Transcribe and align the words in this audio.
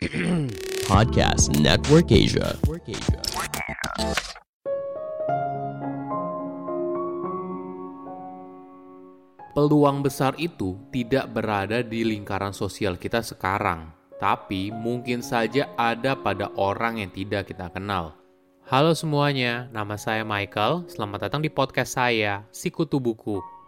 Podcast 0.88 1.60
Network 1.60 2.08
Asia. 2.08 2.56
Peluang 9.52 10.00
besar 10.00 10.32
itu 10.40 10.80
tidak 10.88 11.28
berada 11.36 11.84
di 11.84 12.00
lingkaran 12.08 12.56
sosial 12.56 12.96
kita 12.96 13.20
sekarang, 13.20 13.92
tapi 14.16 14.72
mungkin 14.72 15.20
saja 15.20 15.68
ada 15.76 16.16
pada 16.16 16.48
orang 16.56 17.04
yang 17.04 17.12
tidak 17.12 17.52
kita 17.52 17.68
kenal. 17.68 18.16
Halo 18.72 18.96
semuanya, 18.96 19.68
nama 19.68 20.00
saya 20.00 20.24
Michael. 20.24 20.88
Selamat 20.88 21.28
datang 21.28 21.44
di 21.44 21.52
podcast 21.52 22.00
saya, 22.00 22.48
Sikutu 22.48 22.96
Buku. 22.96 23.59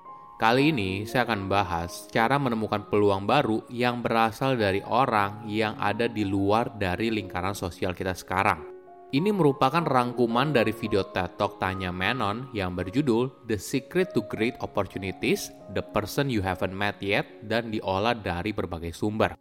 Kali 0.42 0.74
ini 0.74 1.06
saya 1.06 1.22
akan 1.22 1.46
bahas 1.46 2.10
cara 2.10 2.34
menemukan 2.34 2.90
peluang 2.90 3.30
baru 3.30 3.62
yang 3.70 4.02
berasal 4.02 4.58
dari 4.58 4.82
orang 4.82 5.46
yang 5.46 5.78
ada 5.78 6.10
di 6.10 6.26
luar 6.26 6.66
dari 6.82 7.14
lingkaran 7.14 7.54
sosial 7.54 7.94
kita 7.94 8.10
sekarang. 8.10 8.58
Ini 9.14 9.30
merupakan 9.30 9.86
rangkuman 9.86 10.50
dari 10.50 10.74
video 10.74 11.06
TED 11.06 11.38
Talk 11.38 11.62
Tanya 11.62 11.94
Menon 11.94 12.50
yang 12.50 12.74
berjudul 12.74 13.46
The 13.46 13.54
Secret 13.54 14.18
to 14.18 14.26
Great 14.26 14.58
Opportunities, 14.58 15.54
The 15.78 15.84
Person 15.94 16.26
You 16.26 16.42
Haven't 16.42 16.74
Met 16.74 16.98
Yet, 16.98 17.46
dan 17.46 17.70
diolah 17.70 18.18
dari 18.18 18.50
berbagai 18.50 18.98
sumber. 18.98 19.38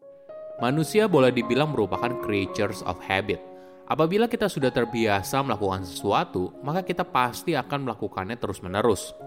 Manusia 0.61 1.09
boleh 1.09 1.33
dibilang 1.33 1.73
merupakan 1.73 2.13
creatures 2.21 2.85
of 2.85 3.01
habit. 3.01 3.41
Apabila 3.89 4.29
kita 4.29 4.45
sudah 4.45 4.69
terbiasa 4.69 5.41
melakukan 5.41 5.81
sesuatu, 5.81 6.53
maka 6.61 6.85
kita 6.85 7.01
pasti 7.01 7.57
akan 7.57 7.89
melakukannya 7.89 8.37
terus-menerus. 8.37 9.17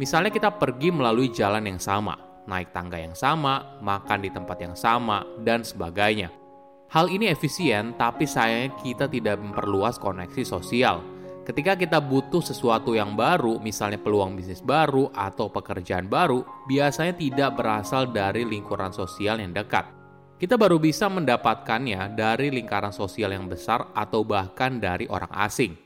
Misalnya 0.00 0.32
kita 0.32 0.56
pergi 0.56 0.88
melalui 0.88 1.28
jalan 1.28 1.68
yang 1.68 1.76
sama, 1.76 2.16
naik 2.48 2.72
tangga 2.72 2.96
yang 2.96 3.12
sama, 3.12 3.76
makan 3.84 4.24
di 4.24 4.30
tempat 4.32 4.58
yang 4.60 4.72
sama, 4.72 5.20
dan 5.44 5.60
sebagainya. 5.60 6.32
Hal 6.92 7.08
ini 7.08 7.28
efisien, 7.28 7.96
tapi 7.96 8.28
sayangnya 8.28 8.76
kita 8.80 9.04
tidak 9.08 9.40
memperluas 9.40 9.96
koneksi 9.96 10.44
sosial. 10.44 11.00
Ketika 11.42 11.74
kita 11.74 11.98
butuh 11.98 12.38
sesuatu 12.38 12.94
yang 12.94 13.18
baru, 13.18 13.58
misalnya 13.58 13.98
peluang 13.98 14.38
bisnis 14.38 14.62
baru 14.62 15.10
atau 15.10 15.50
pekerjaan 15.50 16.06
baru, 16.06 16.44
biasanya 16.70 17.18
tidak 17.18 17.58
berasal 17.58 18.06
dari 18.08 18.46
lingkuran 18.46 18.94
sosial 18.94 19.42
yang 19.42 19.50
dekat. 19.50 19.88
Kita 20.38 20.54
baru 20.54 20.78
bisa 20.78 21.10
mendapatkannya 21.10 22.14
dari 22.14 22.50
lingkaran 22.50 22.94
sosial 22.94 23.34
yang 23.34 23.50
besar 23.50 23.90
atau 23.94 24.22
bahkan 24.22 24.78
dari 24.78 25.06
orang 25.10 25.30
asing. 25.34 25.81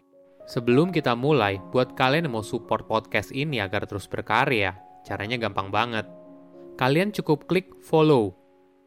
Sebelum 0.46 0.94
kita 0.94 1.18
mulai, 1.18 1.58
buat 1.74 1.98
kalian 1.98 2.30
yang 2.30 2.38
mau 2.38 2.46
support 2.46 2.86
podcast 2.86 3.34
ini 3.34 3.58
agar 3.58 3.82
terus 3.82 4.06
berkarya, 4.06 4.78
caranya 5.02 5.36
gampang 5.42 5.74
banget. 5.74 6.06
Kalian 6.78 7.10
cukup 7.10 7.50
klik 7.50 7.74
follow 7.82 8.46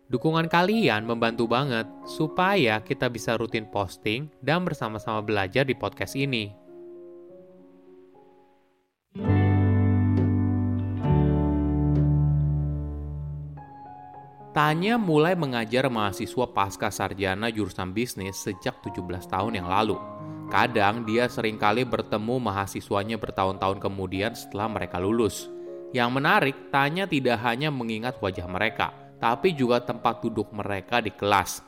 Dukungan 0.10 0.50
kalian 0.50 1.06
membantu 1.06 1.46
banget 1.46 1.86
supaya 2.02 2.82
kita 2.82 3.14
bisa 3.14 3.38
rutin 3.38 3.70
posting 3.70 4.26
dan 4.42 4.66
bersama-sama 4.66 5.22
belajar 5.22 5.70
di 5.70 5.78
podcast 5.78 6.18
ini. 6.18 6.50
Tanya 14.50 14.98
mulai 14.98 15.38
mengajar 15.38 15.86
mahasiswa 15.94 16.46
pasca 16.58 16.90
sarjana 16.90 17.54
jurusan 17.54 17.94
bisnis 17.94 18.34
sejak 18.42 18.82
17 18.82 19.06
tahun 19.30 19.62
yang 19.62 19.70
lalu. 19.70 20.19
Kadang 20.50 21.05
dia 21.05 21.30
sering 21.30 21.61
kali 21.61 21.86
bertemu 21.86 22.42
mahasiswanya 22.42 23.22
bertahun-tahun 23.22 23.78
kemudian 23.78 24.33
setelah 24.33 24.66
mereka 24.66 24.97
lulus. 24.97 25.45
Yang 25.94 26.09
menarik, 26.09 26.56
Tanya 26.73 27.06
tidak 27.06 27.38
hanya 27.45 27.69
mengingat 27.69 28.17
wajah 28.17 28.50
mereka, 28.50 28.89
tapi 29.22 29.53
juga 29.53 29.78
tempat 29.86 30.25
duduk 30.25 30.50
mereka 30.50 31.06
di 31.06 31.14
kelas. 31.14 31.61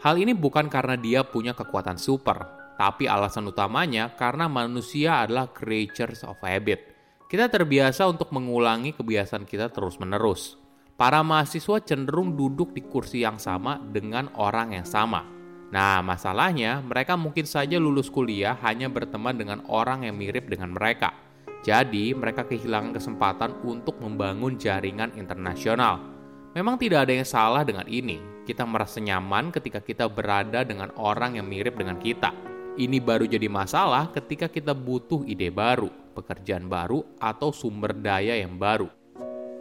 Hal 0.00 0.16
ini 0.16 0.32
bukan 0.32 0.72
karena 0.72 0.96
dia 0.96 1.28
punya 1.28 1.52
kekuatan 1.52 2.00
super, 2.00 2.40
tapi 2.80 3.04
alasan 3.04 3.52
utamanya 3.52 4.16
karena 4.16 4.48
manusia 4.48 5.28
adalah 5.28 5.52
creatures 5.52 6.24
of 6.24 6.40
habit. 6.40 6.88
Kita 7.28 7.52
terbiasa 7.52 8.08
untuk 8.08 8.32
mengulangi 8.32 8.96
kebiasaan 8.96 9.44
kita 9.44 9.68
terus-menerus. 9.68 10.56
Para 10.96 11.20
mahasiswa 11.20 11.84
cenderung 11.84 12.32
duduk 12.32 12.72
di 12.72 12.80
kursi 12.80 13.24
yang 13.24 13.36
sama 13.36 13.76
dengan 13.76 14.32
orang 14.40 14.72
yang 14.76 14.88
sama. 14.88 15.41
Nah, 15.72 16.04
masalahnya 16.04 16.84
mereka 16.84 17.16
mungkin 17.16 17.48
saja 17.48 17.80
lulus 17.80 18.12
kuliah 18.12 18.52
hanya 18.60 18.92
berteman 18.92 19.32
dengan 19.32 19.64
orang 19.72 20.04
yang 20.04 20.20
mirip 20.20 20.52
dengan 20.52 20.76
mereka. 20.76 21.16
Jadi, 21.64 22.12
mereka 22.12 22.44
kehilangan 22.44 22.92
kesempatan 22.92 23.56
untuk 23.64 23.96
membangun 23.96 24.60
jaringan 24.60 25.16
internasional. 25.16 26.04
Memang 26.52 26.76
tidak 26.76 27.08
ada 27.08 27.16
yang 27.16 27.24
salah 27.24 27.64
dengan 27.64 27.88
ini. 27.88 28.20
Kita 28.44 28.68
merasa 28.68 29.00
nyaman 29.00 29.48
ketika 29.48 29.80
kita 29.80 30.04
berada 30.12 30.60
dengan 30.60 30.92
orang 31.00 31.40
yang 31.40 31.48
mirip 31.48 31.80
dengan 31.80 31.96
kita. 31.96 32.36
Ini 32.76 33.00
baru 33.00 33.24
jadi 33.24 33.48
masalah 33.48 34.12
ketika 34.12 34.52
kita 34.52 34.76
butuh 34.76 35.24
ide 35.24 35.48
baru, 35.48 35.88
pekerjaan 36.12 36.68
baru, 36.68 37.00
atau 37.16 37.48
sumber 37.48 37.96
daya 37.96 38.36
yang 38.36 38.60
baru. 38.60 38.92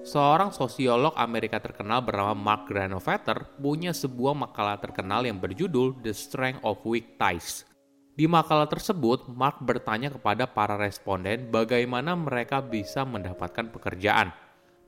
Seorang 0.01 0.49
sosiolog 0.49 1.13
Amerika 1.13 1.61
terkenal 1.61 2.01
bernama 2.01 2.33
Mark 2.33 2.65
Granovetter 2.65 3.45
punya 3.61 3.93
sebuah 3.93 4.33
makalah 4.33 4.81
terkenal 4.81 5.21
yang 5.29 5.37
berjudul 5.37 6.01
The 6.01 6.09
Strength 6.09 6.65
of 6.65 6.81
Weak 6.89 7.21
Ties. 7.21 7.69
Di 8.17 8.25
makalah 8.25 8.65
tersebut, 8.65 9.29
Mark 9.29 9.61
bertanya 9.61 10.09
kepada 10.09 10.49
para 10.49 10.73
responden 10.73 11.53
bagaimana 11.53 12.17
mereka 12.17 12.65
bisa 12.65 13.05
mendapatkan 13.05 13.69
pekerjaan. 13.69 14.33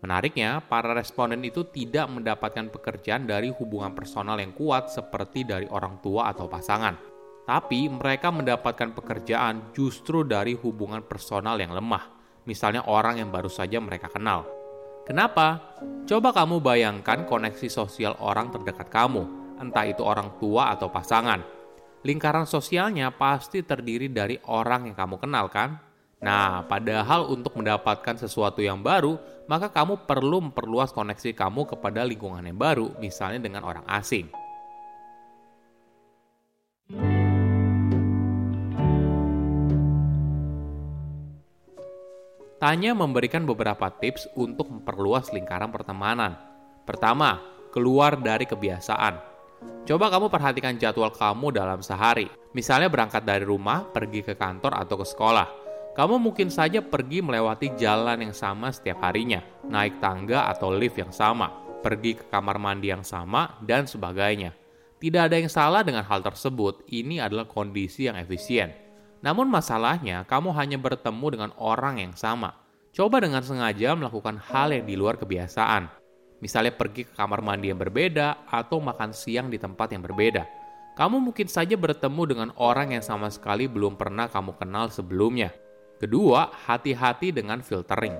Menariknya, 0.02 0.66
para 0.66 0.98
responden 0.98 1.46
itu 1.46 1.62
tidak 1.70 2.10
mendapatkan 2.10 2.74
pekerjaan 2.74 3.30
dari 3.30 3.54
hubungan 3.54 3.94
personal 3.94 4.42
yang 4.42 4.50
kuat 4.58 4.90
seperti 4.90 5.46
dari 5.46 5.70
orang 5.70 6.02
tua 6.02 6.34
atau 6.34 6.50
pasangan. 6.50 6.98
Tapi 7.46 7.86
mereka 7.86 8.34
mendapatkan 8.34 8.98
pekerjaan 8.98 9.78
justru 9.78 10.26
dari 10.26 10.58
hubungan 10.58 11.06
personal 11.06 11.62
yang 11.62 11.70
lemah, 11.70 12.10
misalnya 12.50 12.82
orang 12.90 13.22
yang 13.22 13.30
baru 13.30 13.48
saja 13.48 13.78
mereka 13.78 14.10
kenal. 14.10 14.63
Kenapa? 15.04 15.76
Coba 16.08 16.32
kamu 16.32 16.64
bayangkan 16.64 17.28
koneksi 17.28 17.68
sosial 17.68 18.16
orang 18.24 18.56
terdekat 18.56 18.88
kamu, 18.88 19.28
entah 19.60 19.84
itu 19.84 20.00
orang 20.00 20.32
tua 20.40 20.72
atau 20.72 20.88
pasangan. 20.88 21.44
Lingkaran 22.08 22.48
sosialnya 22.48 23.12
pasti 23.12 23.68
terdiri 23.68 24.08
dari 24.08 24.40
orang 24.48 24.88
yang 24.88 24.96
kamu 24.96 25.20
kenal 25.20 25.52
kan? 25.52 25.76
Nah, 26.24 26.64
padahal 26.72 27.28
untuk 27.28 27.52
mendapatkan 27.60 28.16
sesuatu 28.16 28.64
yang 28.64 28.80
baru, 28.80 29.20
maka 29.44 29.68
kamu 29.68 30.08
perlu 30.08 30.40
memperluas 30.40 30.96
koneksi 30.96 31.36
kamu 31.36 31.68
kepada 31.68 32.08
lingkungan 32.08 32.48
yang 32.48 32.56
baru, 32.56 32.96
misalnya 32.96 33.44
dengan 33.44 33.68
orang 33.68 33.84
asing. 33.92 34.32
Tanya 42.64 42.96
memberikan 42.96 43.44
beberapa 43.44 43.92
tips 43.92 44.32
untuk 44.40 44.72
memperluas 44.72 45.36
lingkaran 45.36 45.68
pertemanan. 45.68 46.40
Pertama, 46.88 47.44
keluar 47.76 48.16
dari 48.16 48.48
kebiasaan. 48.48 49.20
Coba 49.84 50.08
kamu 50.08 50.32
perhatikan 50.32 50.80
jadwal 50.80 51.12
kamu 51.12 51.52
dalam 51.52 51.84
sehari. 51.84 52.32
Misalnya 52.56 52.88
berangkat 52.88 53.28
dari 53.28 53.44
rumah, 53.44 53.84
pergi 53.92 54.24
ke 54.24 54.40
kantor 54.40 54.80
atau 54.80 54.96
ke 54.96 55.04
sekolah 55.04 55.48
kamu 55.94 56.18
mungkin 56.18 56.50
saja 56.50 56.82
pergi 56.82 57.22
melewati 57.22 57.78
jalan 57.78 58.26
yang 58.26 58.34
sama 58.34 58.74
setiap 58.74 59.06
harinya, 59.06 59.46
naik 59.70 60.02
tangga 60.02 60.50
atau 60.50 60.74
lift 60.74 60.98
yang 60.98 61.14
sama, 61.14 61.54
pergi 61.86 62.18
ke 62.18 62.26
kamar 62.34 62.58
mandi 62.58 62.90
yang 62.90 63.06
sama, 63.06 63.62
dan 63.62 63.86
sebagainya. 63.86 64.58
Tidak 64.98 65.22
ada 65.22 65.38
yang 65.38 65.54
salah 65.54 65.86
dengan 65.86 66.02
hal 66.02 66.26
tersebut, 66.26 66.90
ini 66.90 67.22
adalah 67.22 67.46
kondisi 67.46 68.10
yang 68.10 68.18
efisien. 68.18 68.74
Namun 69.24 69.48
masalahnya, 69.48 70.28
kamu 70.28 70.52
hanya 70.54 70.76
bertemu 70.76 71.26
dengan 71.32 71.52
orang 71.56 72.04
yang 72.04 72.14
sama. 72.14 72.60
Coba 72.92 73.24
dengan 73.24 73.42
sengaja 73.42 73.96
melakukan 73.96 74.38
hal 74.38 74.76
yang 74.76 74.86
di 74.86 75.00
luar 75.00 75.16
kebiasaan. 75.16 75.88
Misalnya 76.44 76.76
pergi 76.76 77.08
ke 77.08 77.16
kamar 77.16 77.40
mandi 77.40 77.72
yang 77.72 77.80
berbeda 77.80 78.46
atau 78.52 78.84
makan 78.84 79.16
siang 79.16 79.48
di 79.48 79.56
tempat 79.56 79.96
yang 79.96 80.04
berbeda. 80.04 80.44
Kamu 81.00 81.24
mungkin 81.24 81.48
saja 81.48 81.74
bertemu 81.80 82.22
dengan 82.28 82.50
orang 82.60 82.94
yang 82.94 83.02
sama 83.02 83.32
sekali 83.32 83.66
belum 83.66 83.96
pernah 83.98 84.28
kamu 84.30 84.60
kenal 84.60 84.92
sebelumnya 84.94 85.56
Kedua, 86.04 86.52
hati-hati 86.68 87.32
dengan 87.32 87.64
filtering. 87.64 88.12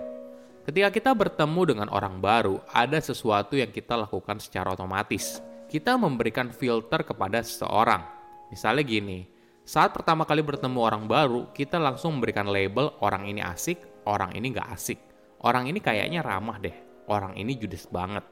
Ketika 0.64 0.88
kita 0.88 1.12
bertemu 1.12 1.76
dengan 1.76 1.88
orang 1.92 2.24
baru, 2.24 2.64
ada 2.72 2.96
sesuatu 2.96 3.60
yang 3.60 3.76
kita 3.76 4.00
lakukan 4.00 4.40
secara 4.40 4.72
otomatis. 4.72 5.44
Kita 5.68 6.00
memberikan 6.00 6.48
filter 6.48 7.04
kepada 7.04 7.44
seseorang. 7.44 8.08
Misalnya 8.48 8.88
gini, 8.88 9.28
saat 9.64 9.96
pertama 9.96 10.28
kali 10.28 10.44
bertemu 10.44 10.80
orang 10.80 11.08
baru, 11.08 11.48
kita 11.56 11.80
langsung 11.80 12.20
memberikan 12.20 12.52
label 12.52 12.92
orang 13.00 13.28
ini 13.32 13.40
asik, 13.40 14.04
orang 14.04 14.36
ini 14.36 14.52
nggak 14.52 14.70
asik. 14.76 15.00
Orang 15.44 15.68
ini 15.72 15.80
kayaknya 15.80 16.24
ramah 16.24 16.60
deh, 16.60 16.76
orang 17.08 17.36
ini 17.40 17.56
judes 17.56 17.88
banget. 17.88 18.24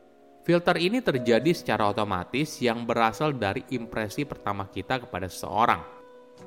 Filter 0.44 0.75
ini 0.80 1.00
terjadi 1.00 1.51
secara 1.56 1.92
otomatis 1.92 2.60
yang 2.60 2.83
berasal 2.83 3.31
dari 3.36 3.63
impresi 3.72 4.28
pertama 4.28 4.68
kita 4.68 5.04
kepada 5.07 5.31
seseorang. 5.31 5.80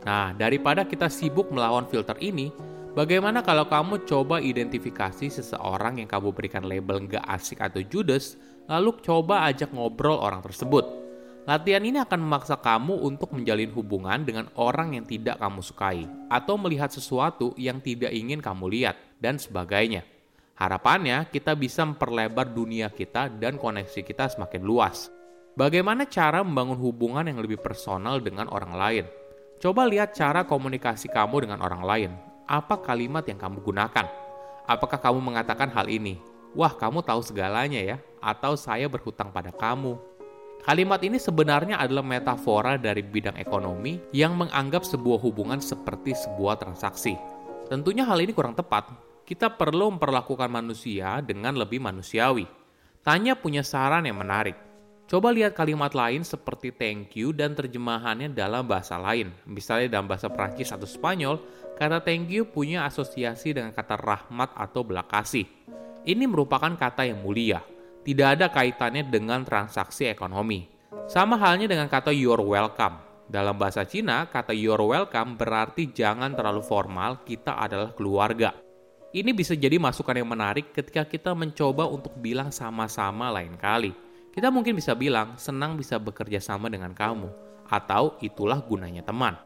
Nah, 0.05 0.37
daripada 0.37 0.85
kita 0.85 1.09
sibuk 1.09 1.49
melawan 1.49 1.89
filter 1.89 2.17
ini, 2.21 2.53
Bagaimana 2.95 3.43
kalau 3.43 3.67
kamu 3.67 4.07
coba 4.07 4.39
identifikasi 4.39 5.27
seseorang 5.27 5.99
yang 5.99 6.07
kamu 6.07 6.31
berikan 6.31 6.63
label 6.63 7.03
nggak 7.03 7.27
asik 7.27 7.59
atau 7.59 7.83
judes, 7.83 8.39
lalu 8.71 8.95
coba 9.03 9.51
ajak 9.51 9.75
ngobrol 9.75 10.23
orang 10.23 10.39
tersebut. 10.47 11.04
Latihan 11.44 11.85
ini 11.85 12.00
akan 12.00 12.25
memaksa 12.25 12.56
kamu 12.56 13.05
untuk 13.05 13.37
menjalin 13.37 13.69
hubungan 13.76 14.25
dengan 14.25 14.49
orang 14.56 14.96
yang 14.96 15.05
tidak 15.05 15.37
kamu 15.37 15.61
sukai, 15.61 16.08
atau 16.32 16.56
melihat 16.56 16.88
sesuatu 16.88 17.52
yang 17.61 17.85
tidak 17.85 18.17
ingin 18.17 18.41
kamu 18.41 18.73
lihat, 18.73 18.96
dan 19.20 19.37
sebagainya. 19.37 20.08
Harapannya, 20.56 21.29
kita 21.29 21.52
bisa 21.52 21.85
memperlebar 21.85 22.49
dunia 22.49 22.88
kita 22.88 23.29
dan 23.29 23.61
koneksi 23.61 24.00
kita 24.00 24.32
semakin 24.32 24.64
luas. 24.64 25.12
Bagaimana 25.52 26.08
cara 26.08 26.41
membangun 26.41 26.81
hubungan 26.81 27.29
yang 27.29 27.37
lebih 27.37 27.61
personal 27.61 28.25
dengan 28.25 28.49
orang 28.49 28.73
lain? 28.73 29.05
Coba 29.61 29.85
lihat 29.85 30.17
cara 30.17 30.49
komunikasi 30.49 31.12
kamu 31.12 31.44
dengan 31.44 31.61
orang 31.61 31.85
lain. 31.85 32.11
Apa 32.49 32.81
kalimat 32.81 33.20
yang 33.29 33.37
kamu 33.37 33.61
gunakan? 33.61 34.08
Apakah 34.64 34.96
kamu 34.96 35.20
mengatakan 35.20 35.69
hal 35.76 35.93
ini? 35.93 36.17
Wah, 36.56 36.73
kamu 36.73 37.05
tahu 37.05 37.20
segalanya 37.20 37.85
ya, 37.85 37.96
atau 38.25 38.56
saya 38.56 38.88
berhutang 38.88 39.29
pada 39.29 39.52
kamu, 39.52 40.00
Kalimat 40.65 40.97
ini 41.05 41.21
sebenarnya 41.21 41.77
adalah 41.77 42.01
metafora 42.01 42.81
dari 42.81 43.05
bidang 43.05 43.37
ekonomi 43.37 44.01
yang 44.17 44.33
menganggap 44.33 44.81
sebuah 44.81 45.21
hubungan 45.21 45.61
seperti 45.61 46.17
sebuah 46.17 46.57
transaksi. 46.57 47.21
Tentunya 47.69 48.09
hal 48.09 48.25
ini 48.25 48.33
kurang 48.33 48.57
tepat. 48.57 48.89
Kita 49.29 49.53
perlu 49.53 49.93
memperlakukan 49.93 50.49
manusia 50.49 51.21
dengan 51.21 51.61
lebih 51.61 51.85
manusiawi. 51.85 52.49
Tanya 53.05 53.37
punya 53.37 53.61
saran 53.61 54.09
yang 54.09 54.17
menarik. 54.17 54.57
Coba 55.05 55.37
lihat 55.37 55.53
kalimat 55.53 55.93
lain 55.93 56.25
seperti 56.25 56.73
thank 56.73 57.13
you 57.13 57.37
dan 57.37 57.53
terjemahannya 57.53 58.33
dalam 58.33 58.65
bahasa 58.65 58.97
lain. 58.97 59.37
Misalnya 59.45 60.01
dalam 60.01 60.09
bahasa 60.09 60.33
Prancis 60.33 60.73
atau 60.73 60.89
Spanyol, 60.89 61.45
kata 61.77 62.01
thank 62.01 62.33
you 62.33 62.49
punya 62.49 62.89
asosiasi 62.89 63.53
dengan 63.53 63.77
kata 63.77 64.01
rahmat 64.01 64.57
atau 64.57 64.81
belas 64.81 65.05
kasih. 65.13 65.45
Ini 66.09 66.25
merupakan 66.25 66.73
kata 66.73 67.05
yang 67.05 67.21
mulia, 67.21 67.61
tidak 68.05 68.39
ada 68.39 68.47
kaitannya 68.53 69.09
dengan 69.09 69.43
transaksi 69.43 70.06
ekonomi. 70.12 70.69
Sama 71.09 71.41
halnya 71.41 71.65
dengan 71.65 71.89
kata 71.89 72.12
you're 72.12 72.45
welcome. 72.45 73.01
Dalam 73.25 73.56
bahasa 73.56 73.89
Cina, 73.89 74.29
kata 74.29 74.53
you're 74.53 74.85
welcome 74.85 75.41
berarti 75.41 75.89
jangan 75.89 76.37
terlalu 76.37 76.61
formal, 76.61 77.25
kita 77.25 77.56
adalah 77.56 77.97
keluarga. 77.97 78.53
Ini 79.15 79.33
bisa 79.33 79.56
jadi 79.56 79.81
masukan 79.81 80.21
yang 80.21 80.29
menarik 80.29 80.77
ketika 80.77 81.09
kita 81.09 81.33
mencoba 81.33 81.89
untuk 81.89 82.12
bilang 82.21 82.53
sama-sama 82.53 83.33
lain 83.33 83.56
kali. 83.56 83.97
Kita 84.35 84.53
mungkin 84.53 84.77
bisa 84.77 84.93
bilang, 84.93 85.41
senang 85.41 85.79
bisa 85.81 85.97
bekerja 85.97 86.43
sama 86.43 86.69
dengan 86.69 86.93
kamu, 86.93 87.31
atau 87.71 88.21
itulah 88.21 88.61
gunanya 88.61 89.01
teman. 89.01 89.39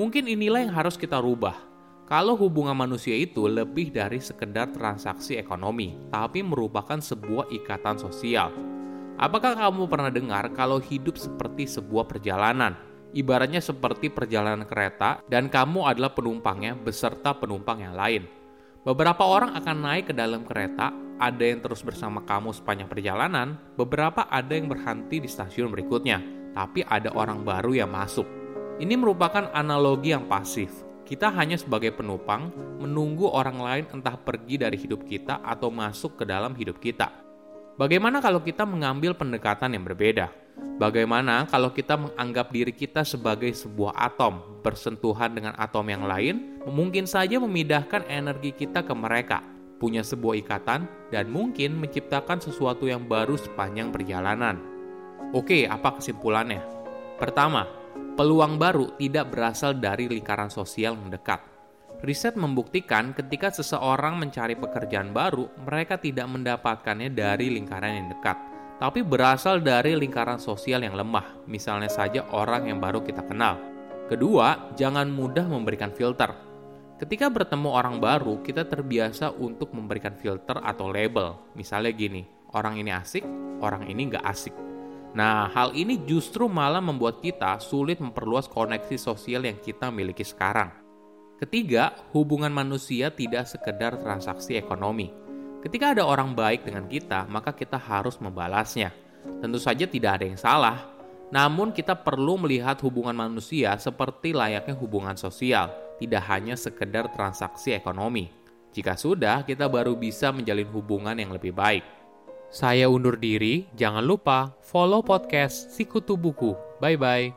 Mungkin 0.00 0.32
inilah 0.32 0.64
yang 0.64 0.72
harus 0.72 0.96
kita 0.96 1.20
rubah. 1.20 1.60
Kalau 2.08 2.32
hubungan 2.32 2.72
manusia 2.72 3.12
itu 3.12 3.44
lebih 3.44 3.92
dari 3.92 4.16
sekedar 4.16 4.72
transaksi 4.72 5.36
ekonomi, 5.36 5.92
tapi 6.08 6.40
merupakan 6.40 6.96
sebuah 6.96 7.52
ikatan 7.52 8.00
sosial. 8.00 8.48
Apakah 9.20 9.52
kamu 9.60 9.92
pernah 9.92 10.08
dengar 10.08 10.48
kalau 10.56 10.80
hidup 10.80 11.20
seperti 11.20 11.68
sebuah 11.68 12.08
perjalanan? 12.08 12.80
Ibaratnya 13.12 13.60
seperti 13.60 14.08
perjalanan 14.08 14.64
kereta 14.64 15.20
dan 15.28 15.52
kamu 15.52 15.84
adalah 15.84 16.16
penumpangnya 16.16 16.80
beserta 16.80 17.36
penumpang 17.36 17.84
yang 17.84 17.92
lain. 17.92 18.24
Beberapa 18.80 19.28
orang 19.28 19.52
akan 19.52 19.84
naik 19.84 20.08
ke 20.08 20.14
dalam 20.16 20.48
kereta, 20.48 20.96
ada 21.20 21.44
yang 21.44 21.60
terus 21.60 21.84
bersama 21.84 22.24
kamu 22.24 22.56
sepanjang 22.56 22.88
perjalanan, 22.88 23.60
beberapa 23.76 24.24
ada 24.32 24.56
yang 24.56 24.64
berhenti 24.64 25.20
di 25.20 25.28
stasiun 25.28 25.68
berikutnya, 25.68 26.24
tapi 26.56 26.80
ada 26.88 27.12
orang 27.12 27.44
baru 27.44 27.84
yang 27.84 27.92
masuk. 27.92 28.39
Ini 28.80 28.96
merupakan 28.96 29.52
analogi 29.52 30.16
yang 30.16 30.24
pasif. 30.24 30.72
Kita 31.04 31.28
hanya 31.36 31.60
sebagai 31.60 31.92
penumpang 31.92 32.48
menunggu 32.80 33.28
orang 33.28 33.60
lain 33.60 33.84
entah 33.92 34.16
pergi 34.16 34.56
dari 34.56 34.80
hidup 34.80 35.04
kita 35.04 35.44
atau 35.44 35.68
masuk 35.68 36.16
ke 36.16 36.24
dalam 36.24 36.56
hidup 36.56 36.80
kita. 36.80 37.12
Bagaimana 37.76 38.24
kalau 38.24 38.40
kita 38.40 38.64
mengambil 38.64 39.12
pendekatan 39.12 39.76
yang 39.76 39.84
berbeda? 39.84 40.32
Bagaimana 40.80 41.44
kalau 41.52 41.76
kita 41.76 42.00
menganggap 42.00 42.48
diri 42.48 42.72
kita 42.72 43.04
sebagai 43.04 43.52
sebuah 43.52 44.00
atom, 44.00 44.64
bersentuhan 44.64 45.36
dengan 45.36 45.52
atom 45.60 45.84
yang 45.84 46.08
lain, 46.08 46.64
mungkin 46.64 47.04
saja 47.04 47.36
memindahkan 47.36 48.08
energi 48.08 48.56
kita 48.56 48.80
ke 48.80 48.96
mereka, 48.96 49.44
punya 49.76 50.00
sebuah 50.00 50.40
ikatan, 50.40 50.88
dan 51.12 51.28
mungkin 51.28 51.76
menciptakan 51.76 52.40
sesuatu 52.40 52.88
yang 52.88 53.04
baru 53.04 53.36
sepanjang 53.36 53.92
perjalanan. 53.92 54.56
Oke, 55.36 55.68
apa 55.68 56.00
kesimpulannya? 56.00 56.64
Pertama, 57.20 57.79
Peluang 58.20 58.60
baru 58.60 59.00
tidak 59.00 59.32
berasal 59.32 59.80
dari 59.80 60.04
lingkaran 60.04 60.52
sosial 60.52 60.92
yang 60.92 61.08
dekat. 61.08 61.40
Riset 62.04 62.36
membuktikan 62.36 63.16
ketika 63.16 63.48
seseorang 63.48 64.20
mencari 64.20 64.60
pekerjaan 64.60 65.16
baru, 65.16 65.48
mereka 65.64 65.96
tidak 65.96 66.28
mendapatkannya 66.28 67.16
dari 67.16 67.48
lingkaran 67.48 67.96
yang 67.96 68.12
dekat, 68.12 68.36
tapi 68.76 69.00
berasal 69.00 69.64
dari 69.64 69.96
lingkaran 69.96 70.36
sosial 70.36 70.84
yang 70.84 71.00
lemah, 71.00 71.48
misalnya 71.48 71.88
saja 71.88 72.28
orang 72.36 72.68
yang 72.68 72.76
baru 72.76 73.00
kita 73.00 73.24
kenal. 73.24 73.56
Kedua, 74.12 74.76
jangan 74.76 75.08
mudah 75.08 75.48
memberikan 75.48 75.88
filter. 75.96 76.28
Ketika 77.00 77.32
bertemu 77.32 77.72
orang 77.72 78.04
baru, 78.04 78.44
kita 78.44 78.68
terbiasa 78.68 79.32
untuk 79.32 79.72
memberikan 79.72 80.12
filter 80.12 80.60
atau 80.60 80.92
label. 80.92 81.56
Misalnya 81.56 81.96
gini, 81.96 82.28
orang 82.52 82.76
ini 82.76 82.92
asik, 82.92 83.24
orang 83.64 83.88
ini 83.88 84.12
nggak 84.12 84.28
asik. 84.28 84.52
Nah, 85.10 85.50
hal 85.50 85.74
ini 85.74 85.98
justru 86.06 86.46
malah 86.46 86.78
membuat 86.78 87.18
kita 87.18 87.58
sulit 87.58 87.98
memperluas 87.98 88.46
koneksi 88.46 88.94
sosial 88.94 89.42
yang 89.42 89.58
kita 89.58 89.90
miliki 89.90 90.22
sekarang. 90.22 90.70
Ketiga, 91.40 91.96
hubungan 92.14 92.52
manusia 92.52 93.10
tidak 93.10 93.48
sekedar 93.50 93.98
transaksi 93.98 94.54
ekonomi. 94.54 95.10
Ketika 95.64 95.96
ada 95.96 96.06
orang 96.06 96.36
baik 96.36 96.62
dengan 96.62 96.86
kita, 96.86 97.26
maka 97.26 97.50
kita 97.50 97.80
harus 97.80 98.20
membalasnya. 98.22 98.94
Tentu 99.40 99.58
saja 99.58 99.84
tidak 99.88 100.20
ada 100.20 100.24
yang 100.30 100.38
salah, 100.38 100.78
namun 101.30 101.70
kita 101.70 101.94
perlu 101.94 102.38
melihat 102.42 102.78
hubungan 102.82 103.14
manusia 103.14 103.74
seperti 103.78 104.34
layaknya 104.34 104.74
hubungan 104.78 105.14
sosial, 105.14 105.70
tidak 105.98 106.22
hanya 106.26 106.54
sekedar 106.58 107.10
transaksi 107.14 107.70
ekonomi. 107.70 108.30
Jika 108.70 108.94
sudah, 108.94 109.42
kita 109.42 109.66
baru 109.66 109.98
bisa 109.98 110.30
menjalin 110.30 110.70
hubungan 110.70 111.18
yang 111.18 111.34
lebih 111.34 111.50
baik. 111.50 111.99
Saya 112.50 112.90
undur 112.90 113.14
diri, 113.14 113.70
jangan 113.78 114.02
lupa 114.02 114.58
follow 114.58 115.06
podcast 115.06 115.70
Sikutu 115.70 116.18
Buku. 116.18 116.58
Bye-bye. 116.82 117.30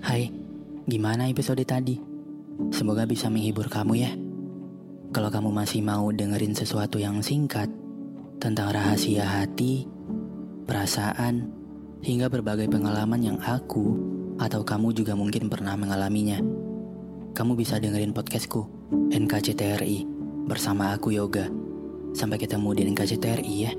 Hai, 0.00 0.32
gimana 0.88 1.28
episode 1.28 1.60
tadi? 1.68 2.00
Semoga 2.72 3.04
bisa 3.04 3.28
menghibur 3.28 3.68
kamu 3.68 3.92
ya. 4.00 4.16
Kalau 5.12 5.28
kamu 5.28 5.52
masih 5.52 5.84
mau 5.84 6.08
dengerin 6.16 6.56
sesuatu 6.56 6.96
yang 6.96 7.20
singkat 7.20 7.68
tentang 8.40 8.72
rahasia 8.72 9.28
hati, 9.28 9.84
perasaan, 10.64 11.44
hingga 12.00 12.32
berbagai 12.32 12.72
pengalaman 12.72 13.20
yang 13.20 13.38
aku 13.44 14.00
atau 14.40 14.64
kamu 14.64 14.96
juga 14.96 15.12
mungkin 15.12 15.52
pernah 15.52 15.76
mengalaminya 15.76 16.40
kamu 17.36 17.52
bisa 17.52 17.76
dengerin 17.76 18.16
podcastku, 18.16 18.77
NKCTRI, 18.88 20.08
bersama 20.48 20.96
aku 20.96 21.12
Yoga. 21.12 21.44
Sampai 22.16 22.40
ketemu 22.40 22.72
di 22.72 22.82
NKCTRI 22.88 23.54
ya. 23.60 23.72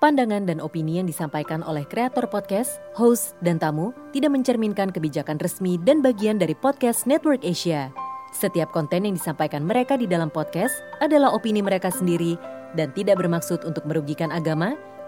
Pandangan 0.00 0.48
dan 0.48 0.64
opini 0.64 0.96
yang 0.96 1.04
disampaikan 1.04 1.60
oleh 1.60 1.84
kreator 1.84 2.24
podcast, 2.32 2.80
host, 2.96 3.36
dan 3.44 3.60
tamu 3.60 3.92
tidak 4.16 4.32
mencerminkan 4.32 4.88
kebijakan 4.88 5.36
resmi 5.44 5.76
dan 5.76 6.00
bagian 6.00 6.40
dari 6.40 6.56
podcast 6.56 7.04
Network 7.04 7.44
Asia. 7.44 7.92
Setiap 8.32 8.72
konten 8.72 9.04
yang 9.04 9.12
disampaikan 9.12 9.60
mereka 9.60 10.00
di 10.00 10.08
dalam 10.08 10.32
podcast 10.32 10.72
adalah 11.04 11.36
opini 11.36 11.60
mereka 11.60 11.92
sendiri 11.92 12.40
dan 12.72 12.88
tidak 12.96 13.20
bermaksud 13.20 13.60
untuk 13.68 13.84
merugikan 13.84 14.32
agama, 14.32 14.72